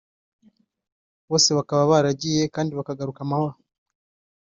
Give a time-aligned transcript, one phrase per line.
[1.29, 3.55] Bose bakaba baragiye kandi bakagaruka amahoro